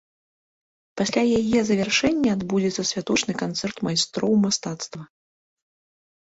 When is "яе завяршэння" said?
1.39-2.29